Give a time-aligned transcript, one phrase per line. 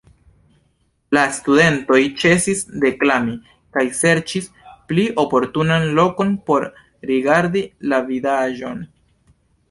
[1.15, 3.35] La studentoj ĉesis deklami
[3.77, 4.47] kaj serĉis
[4.93, 6.65] pli oportunan lokon por
[7.11, 8.81] rigardi la vidaĵon.